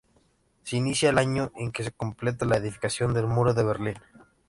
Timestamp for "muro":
3.27-3.53